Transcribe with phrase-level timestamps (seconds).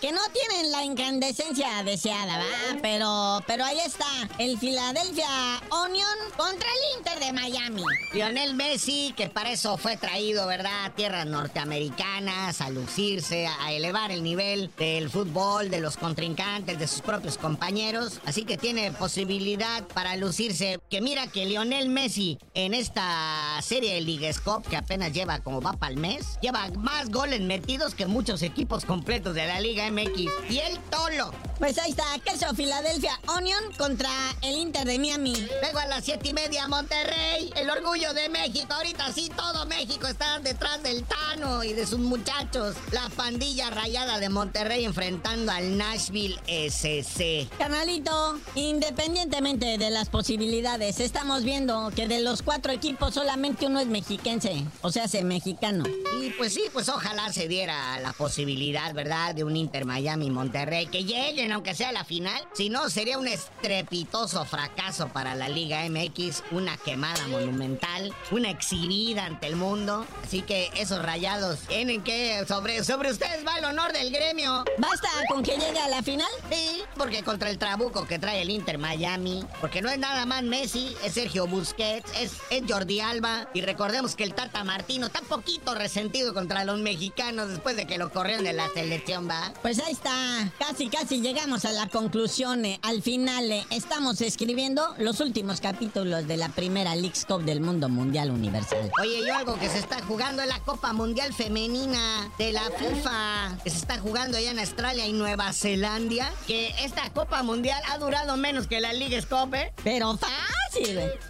[0.00, 2.78] que no tienen la incandescencia deseada, ¿va?
[2.82, 4.06] Pero, pero ahí está.
[4.38, 5.26] El Philadelphia
[5.70, 6.06] Onion
[6.36, 7.82] contra el Inter de Miami.
[8.12, 10.84] Lionel Messi, que para eso fue traído, ¿verdad?
[10.84, 16.86] A tierras norteamericanas, a lucirse, a elevar el nivel del fútbol, de los contrincantes, de
[16.86, 18.20] sus propios compañeros.
[18.24, 20.78] Así que tiene posibilidad para lucirse.
[20.90, 25.60] Que mira que Lionel Messi en esta serie de Liga Cup, que apenas lleva como
[25.60, 29.85] va para el mes, lleva más goles metidos que muchos equipos completos de la Liga
[29.90, 30.50] MX.
[30.50, 31.32] Y el Tolo.
[31.58, 34.10] Pues ahí está, queso Philadelphia Onion contra
[34.42, 35.34] el Inter de Miami.
[35.62, 38.74] Luego a las siete y media, Monterrey, el orgullo de México.
[38.74, 42.76] Ahorita sí, todo México está detrás del Tano y de sus muchachos.
[42.92, 47.48] La pandilla rayada de Monterrey enfrentando al Nashville SC.
[47.58, 53.86] Canalito, independientemente de las posibilidades, estamos viendo que de los cuatro equipos solamente uno es
[53.86, 55.84] mexiquense, o sea, es mexicano.
[56.20, 59.34] Y pues sí, pues ojalá se diera la posibilidad, ¿verdad?
[59.34, 62.42] De un Inter Miami Monterrey que lleguen, aunque sea a la final.
[62.54, 69.26] Si no, sería un estrepitoso fracaso para la Liga MX, una quemada monumental, una exhibida
[69.26, 70.06] ante el mundo.
[70.24, 72.44] Así que esos rayados tienen que.
[72.46, 74.64] Sobre, sobre ustedes va el honor del gremio.
[74.78, 76.30] ¿Basta con que llegue a la final?
[76.50, 80.42] Sí, porque contra el trabuco que trae el Inter Miami, porque no es nada más
[80.42, 83.48] Messi, es Sergio Busquets, es, es Jordi Alba.
[83.54, 87.98] Y recordemos que el Tata Martino está poquito resentido contra los mexicanos después de que
[87.98, 89.52] lo corrieron de la selección, ¿va?
[89.66, 94.94] Pues ahí está, casi casi llegamos a la conclusión, eh, al final eh, estamos escribiendo
[94.98, 98.92] los últimos capítulos de la primera League Cup del mundo mundial universal.
[99.02, 103.58] Oye, yo algo que se está jugando es la Copa Mundial Femenina de la FIFA,
[103.64, 107.98] que se está jugando allá en Australia y Nueva Zelanda, que esta Copa Mundial ha
[107.98, 109.72] durado menos que la Liga Cup, ¿eh?
[109.82, 110.55] Pero fácil.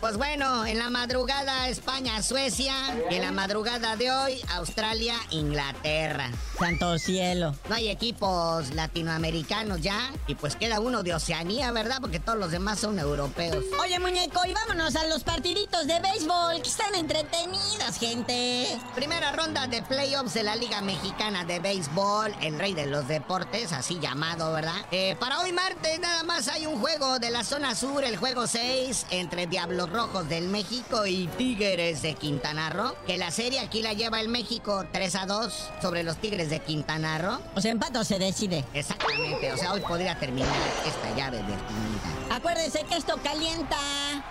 [0.00, 2.74] Pues bueno, en la madrugada España-Suecia
[3.10, 6.30] y en la madrugada de hoy Australia-Inglaterra.
[6.58, 7.54] Santo cielo.
[7.68, 11.98] No hay equipos latinoamericanos ya y pues queda uno de Oceanía, ¿verdad?
[12.00, 13.64] Porque todos los demás son europeos.
[13.80, 18.78] Oye, muñeco, y vámonos a los partiditos de béisbol, que están entretenidos, gente.
[18.94, 23.72] Primera ronda de playoffs de la Liga Mexicana de Béisbol, el rey de los deportes,
[23.72, 24.74] así llamado, ¿verdad?
[24.90, 28.46] Eh, para hoy martes nada más hay un juego de la zona sur, el juego
[28.46, 33.82] 6, entre Diablos Rojos del México y Tigres de Quintana Roo, que la serie aquí
[33.82, 37.38] la lleva el México 3 a 2 sobre los Tigres de Quintana Roo.
[37.54, 38.64] O sea, empato se decide.
[38.72, 40.48] Exactamente, o sea, hoy podría terminar
[40.86, 42.34] esta llave definida.
[42.34, 43.76] Acuérdense que esto calienta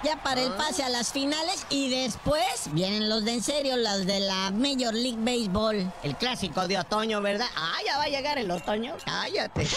[0.03, 4.05] ya para el pase a las finales y después vienen los de en serio, los
[4.05, 5.91] de la Major League Baseball.
[6.03, 7.47] El clásico de otoño, ¿verdad?
[7.53, 8.95] Ah, ya va a llegar el otoño.
[9.03, 9.67] Cállate.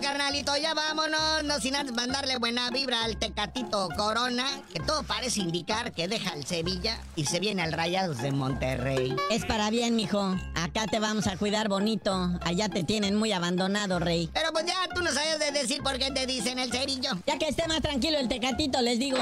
[0.00, 1.44] Carnalito, ya vámonos.
[1.44, 6.34] No sin antes mandarle buena vibra al Tecatito Corona, que todo parece indicar que deja
[6.34, 9.14] el Sevilla y se viene al Rayados de Monterrey.
[9.30, 10.36] Es para bien, mijo.
[10.54, 12.38] Acá te vamos a cuidar bonito.
[12.42, 14.30] Allá te tienen muy abandonado, rey.
[14.32, 17.10] Pero pues ya tú no sabes de decir por qué te dicen el cerillo.
[17.26, 19.18] Ya que esté más tranquilo el tecatito, les digo.